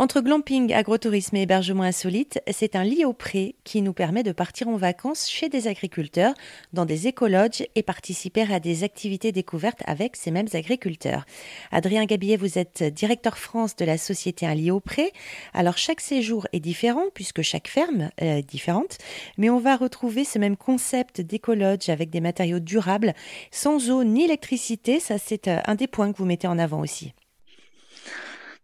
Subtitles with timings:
[0.00, 4.32] Entre glamping, agrotourisme et hébergement insolite, c'est un lit au pré qui nous permet de
[4.32, 6.32] partir en vacances chez des agriculteurs,
[6.72, 11.26] dans des écologes et participer à des activités découvertes avec ces mêmes agriculteurs.
[11.70, 15.12] Adrien Gabillet, vous êtes directeur France de la société Un lit au pré.
[15.52, 18.96] Alors chaque séjour est différent puisque chaque ferme est différente,
[19.36, 23.12] mais on va retrouver ce même concept d'écologe avec des matériaux durables,
[23.50, 24.98] sans eau ni électricité.
[24.98, 27.12] Ça, c'est euh, un des points que vous mettez en avant aussi.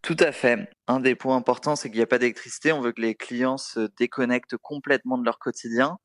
[0.01, 0.67] Tout à fait.
[0.89, 2.73] Un des points importants, c'est qu'il n'y a pas d'électricité.
[2.73, 5.99] On veut que les clients se déconnectent complètement de leur quotidien.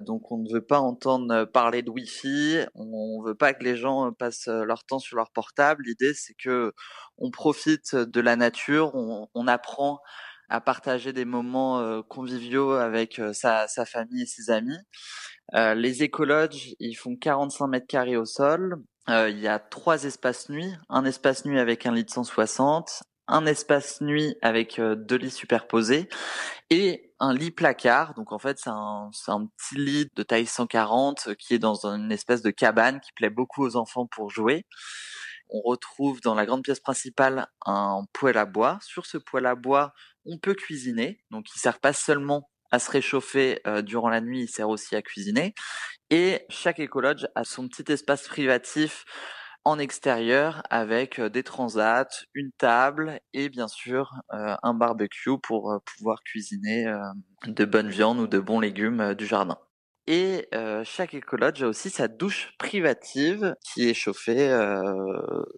[0.00, 2.66] Donc, on ne veut pas entendre parler de Wi-Fi.
[2.74, 5.84] On ne veut pas que les gens passent leur temps sur leur portable.
[5.86, 6.72] L'idée, c'est que
[7.16, 8.94] on profite de la nature.
[8.94, 10.00] On, apprend
[10.50, 14.78] à partager des moments conviviaux avec sa, famille et ses amis.
[15.54, 18.76] les écologes, ils font 45 mètres carrés au sol.
[19.08, 23.46] il y a trois espaces nuits, un espace nuit avec un lit de 160, un
[23.46, 26.08] espace nuit avec euh, deux lits superposés
[26.70, 28.14] et un lit placard.
[28.14, 29.10] Donc en fait, c'est un,
[29.56, 33.64] petit lit de taille 140 qui est dans une espèce de cabane qui plaît beaucoup
[33.64, 34.66] aux enfants pour jouer.
[35.50, 38.78] On retrouve dans la grande pièce principale un poêle à bois.
[38.82, 39.92] Sur ce poêle à bois,
[40.26, 41.20] on peut cuisiner.
[41.30, 44.94] Donc il sert pas seulement à se réchauffer euh, durant la nuit, il sert aussi
[44.94, 45.54] à cuisiner.
[46.10, 49.04] Et chaque écologe a son petit espace privatif
[49.64, 56.86] en extérieur avec des transats, une table et bien sûr un barbecue pour pouvoir cuisiner
[57.46, 59.58] de bonnes viandes ou de bons légumes du jardin.
[60.06, 60.48] Et
[60.84, 64.48] chaque écologe a aussi sa douche privative qui est chauffée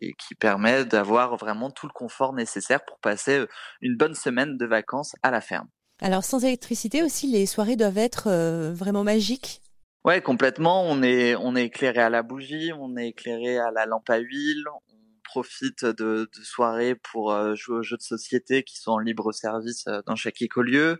[0.00, 3.44] et qui permet d'avoir vraiment tout le confort nécessaire pour passer
[3.80, 5.68] une bonne semaine de vacances à la ferme.
[6.02, 8.28] Alors sans électricité aussi, les soirées doivent être
[8.72, 9.62] vraiment magiques
[10.04, 10.84] Ouais, complètement.
[10.84, 14.18] On est, on est éclairé à la bougie, on est éclairé à la lampe à
[14.18, 14.64] huile.
[14.74, 14.80] On
[15.24, 19.30] profite de, de soirées pour euh, jouer aux jeux de société qui sont en libre
[19.30, 20.98] service euh, dans chaque écolieu.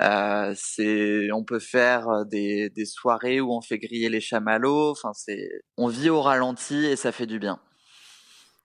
[0.00, 4.92] Euh, c'est, on peut faire des, des soirées où on fait griller les chamallows.
[4.92, 7.60] Enfin, c'est, on vit au ralenti et ça fait du bien.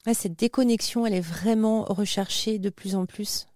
[0.05, 3.47] Ouais, cette déconnexion, elle est vraiment recherchée de plus en plus.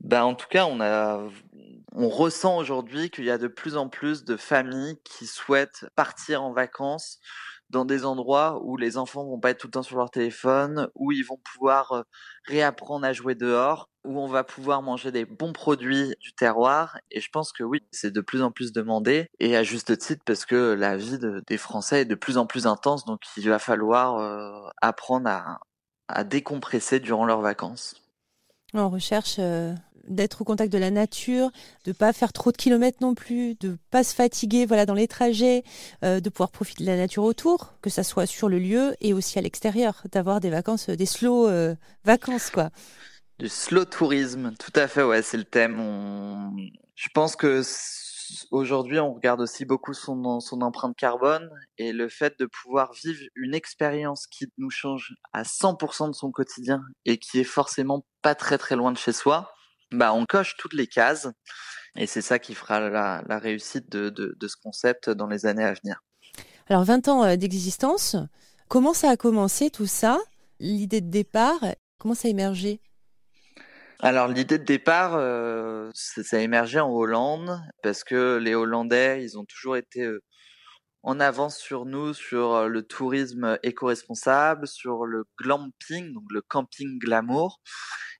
[0.00, 1.26] Ben, en tout cas, on a
[1.94, 6.42] on ressent aujourd'hui qu'il y a de plus en plus de familles qui souhaitent partir
[6.42, 7.18] en vacances
[7.72, 10.88] dans des endroits où les enfants vont pas être tout le temps sur leur téléphone,
[10.94, 12.02] où ils vont pouvoir euh,
[12.44, 16.98] réapprendre à jouer dehors, où on va pouvoir manger des bons produits du terroir.
[17.10, 20.22] Et je pense que oui, c'est de plus en plus demandé, et à juste titre
[20.24, 23.58] parce que la vie des Français est de plus en plus intense, donc il va
[23.58, 28.01] falloir euh, apprendre à, décompresser durant leurs vacances.
[28.74, 29.74] On recherche euh,
[30.08, 31.50] d'être au contact de la nature,
[31.84, 35.08] de pas faire trop de kilomètres non plus, de pas se fatiguer voilà dans les
[35.08, 35.62] trajets,
[36.04, 39.12] euh, de pouvoir profiter de la nature autour, que ça soit sur le lieu et
[39.12, 41.74] aussi à l'extérieur, d'avoir des vacances, des slow euh,
[42.04, 42.70] vacances quoi.
[43.38, 45.76] Du slow tourisme, tout à fait, ouais, c'est le thème.
[46.94, 47.62] Je pense que
[48.50, 50.24] aujourd'hui, on regarde aussi beaucoup son,
[50.60, 56.08] empreinte carbone et le fait de pouvoir vivre une expérience qui nous change à 100%
[56.08, 59.52] de son quotidien et qui est forcément pas très très loin de chez soi
[59.92, 61.28] bah, on coche toutes les cases
[61.96, 66.02] et c'est ça qui fera la, réussite de, ce concept dans les années à venir.
[66.68, 68.16] Alors 20 ans euh, d'existence,
[68.68, 70.18] comment ça a commencé tout ça?
[70.60, 71.60] L'idée de départ,
[71.98, 72.80] comment ça a émergé?
[74.02, 79.38] Alors l'idée de départ, euh, ça a émergé en Hollande parce que les Hollandais, ils
[79.38, 80.22] ont toujours été euh,
[81.02, 87.60] en avance sur nous sur le tourisme éco-responsable, sur le glamping, donc le camping glamour.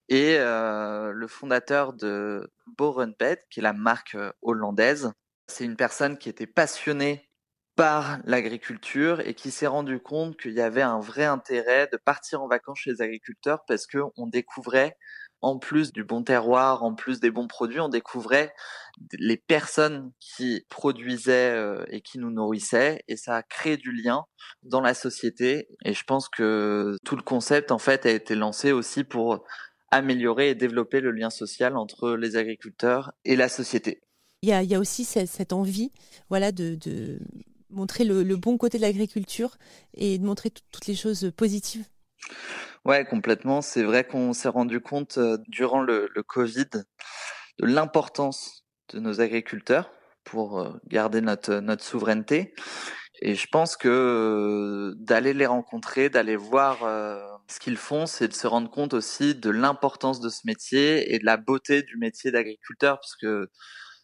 [0.09, 5.13] Et euh, le fondateur de Borenpet, qui est la marque euh, hollandaise,
[5.47, 7.31] c'est une personne qui était passionnée
[7.77, 12.43] par l'agriculture et qui s'est rendu compte qu'il y avait un vrai intérêt de partir
[12.43, 14.97] en vacances chez les agriculteurs parce qu'on découvrait,
[15.43, 18.55] en plus du bon terroir, en plus des bons produits, on découvrait
[19.19, 24.25] les personnes qui produisaient euh, et qui nous nourrissaient et ça a créé du lien
[24.63, 28.71] dans la société et je pense que tout le concept en fait a été lancé
[28.71, 29.45] aussi pour
[29.91, 34.01] améliorer et développer le lien social entre les agriculteurs et la société.
[34.43, 35.93] Il y a, aussi cette, envie
[36.29, 37.21] voilà, de,
[37.71, 39.57] montrer le, bon côté de l'agriculture
[39.95, 41.85] et de montrer toutes les choses positives.
[42.85, 43.63] Ouais, complètement.
[43.63, 46.67] C'est vrai qu'on s'est rendu compte durant le, Covid
[47.59, 49.93] de l'importance de nos agriculteurs
[50.25, 52.55] pour garder notre, notre souveraineté.
[53.21, 56.79] Et je pense que d'aller les rencontrer, d'aller voir
[57.49, 61.19] ce qu'ils font, c'est de se rendre compte aussi de l'importance de ce métier et
[61.19, 63.51] de la beauté du métier d'agriculteur, parce que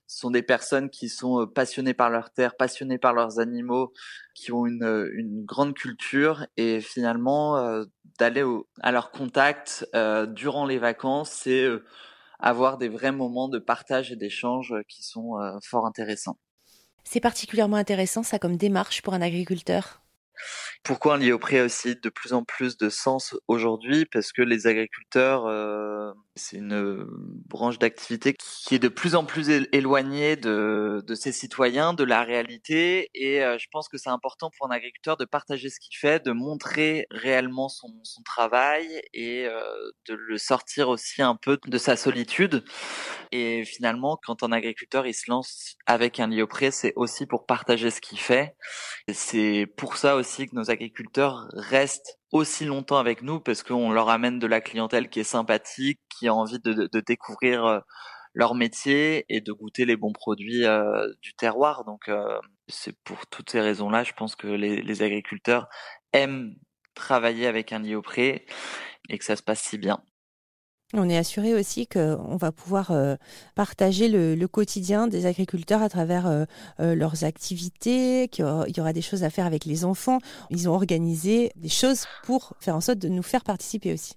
[0.09, 3.93] ce sont des personnes qui sont euh, passionnées par leur terre, passionnées par leurs animaux,
[4.35, 5.11] qui ont une, euh,
[5.45, 7.85] grande culture et finalement euh,
[8.19, 8.45] d'aller
[8.81, 9.87] à leur contact
[10.31, 11.69] durant les vacances, c'est
[12.41, 16.37] avoir des vrais moments de partage et d'échange qui sont fort intéressants.
[17.05, 20.03] C'est particulièrement intéressant ça comme démarche pour un agriculteur
[20.82, 24.06] pourquoi un prix a aussi de plus en plus de sens aujourd'hui?
[24.06, 27.06] Parce que les agriculteurs, euh, c'est une euh,
[27.46, 32.23] branche d'activité qui est de plus en plus éloignée de, de ses citoyens, de la
[32.23, 33.11] réalité.
[33.14, 36.25] Et euh, je pense que c'est important pour un agriculteur de partager ce qu'il fait,
[36.25, 39.46] de montrer réellement son, son travail et
[40.08, 42.64] de le sortir aussi un peu de sa solitude.
[43.32, 47.90] Et finalement, quand un agriculteur il se lance avec un prêt, c'est aussi pour partager
[47.90, 48.56] ce qu'il fait.
[49.12, 54.09] C'est pour ça aussi que nos agriculteurs restent aussi longtemps avec nous parce qu'on leur
[54.09, 57.81] amène de la clientèle qui est sympathique, qui a envie de, découvrir euh,
[58.35, 61.85] leur métier et de goûter les bons produits euh, du terroir.
[61.85, 62.39] Donc euh,
[62.69, 65.69] c'est pour toutes ces raisons-là, je pense que les, agriculteurs
[66.13, 66.55] aiment
[66.95, 68.45] travailler avec un prêt
[69.09, 70.03] et que ça se passe si bien.
[70.94, 73.17] On est assuré aussi qu'on va pouvoir euh,
[73.55, 76.44] partager le, quotidien des agriculteurs à travers euh,
[76.81, 80.19] euh, leurs activités, qu'il y aura des choses à faire avec les enfants.
[80.49, 84.14] Ils ont organisé des choses pour faire en sorte de nous faire participer aussi.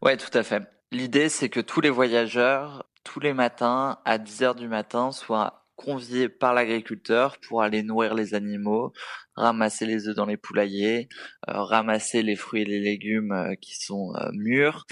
[0.00, 0.62] Oui, tout à fait.
[0.90, 5.66] L'idée, c'est que tous les voyageurs, tous les matins, à 10 heures du matin, soient
[5.80, 8.92] conviés par l'agriculteur pour aller nourrir les animaux,
[9.34, 11.08] ramasser les œufs dans les poulaillers,
[11.48, 14.84] euh, ramasser les fruits et les légumes euh, qui sont euh, mûrs.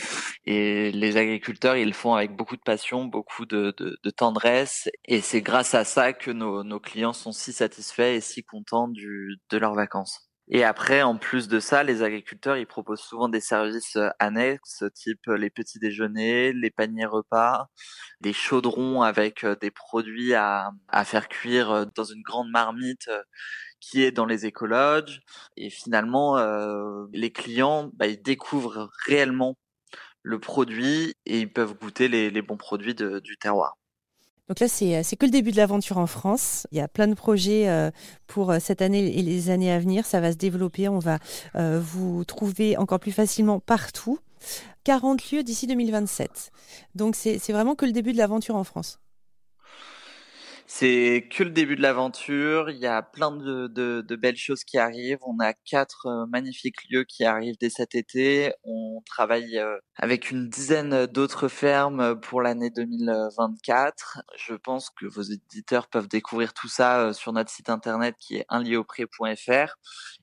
[0.47, 3.75] Et les agriculteurs, ils le font avec beaucoup de passion, beaucoup de,
[4.17, 4.89] tendresse.
[5.05, 9.59] Et c'est grâce à ça que nos, clients sont si satisfaits et si contents de
[9.59, 10.28] leurs vacances.
[10.51, 14.83] Et après, en plus de ça, les agriculteurs, ils proposent souvent des services euh, annexes,
[14.95, 17.67] type euh, les petits déjeuners, les paniers repas,
[18.23, 20.71] des chaudrons avec euh, des produits à,
[21.05, 23.11] faire cuire dans une grande marmite
[23.81, 25.21] qui est dans les écologes.
[25.57, 26.37] Et finalement,
[27.13, 29.57] les clients, bah, ils découvrent réellement
[30.23, 33.77] le produit et ils peuvent goûter les, bons produits du terroir.
[34.49, 36.67] Donc là, euh, c'est que le début de l'aventure en France.
[36.73, 37.91] Il y a plein de projets euh,
[38.27, 40.07] pour euh, cette année et les années à venir.
[40.07, 40.89] Ça va se développer.
[40.89, 41.19] On va
[41.55, 44.19] vous trouver encore plus facilement partout.
[44.85, 46.51] 40 lieux d'ici 2027.
[46.95, 49.01] Donc c'est vraiment que le début de l'aventure en France.
[50.71, 52.69] C'est que le début de l'aventure.
[52.69, 55.19] Il y a plein de, de, de, belles choses qui arrivent.
[55.23, 58.53] On a quatre euh, magnifiques lieux qui arrivent dès cet été.
[58.65, 64.21] On travaille euh, avec une dizaine d'autres fermes pour l'année 2024.
[64.37, 68.37] Je pense que vos éditeurs peuvent découvrir tout ça euh, sur notre site internet qui
[68.37, 69.75] est unliopré.fr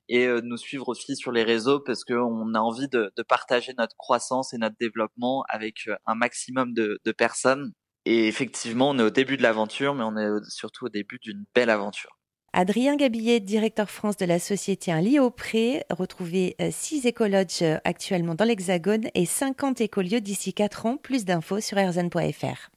[0.08, 3.96] et nous suivre aussi sur les réseaux parce qu'on a envie de, de, partager notre
[3.96, 7.72] croissance et notre développement avec un maximum de, de personnes
[8.06, 11.44] et effectivement, on est au début de l'aventure, mais on est surtout au début d'une
[11.54, 12.16] belle aventure.
[12.52, 15.82] Adrien Gabillet, directeur France de la société Un lit au pré.
[15.90, 20.96] Retrouvez 6 euh, écologes euh, actuellement dans l'Hexagone et 50 écolieux d'ici 4 ans.
[20.96, 22.70] Plus d'infos sur erzan.fr.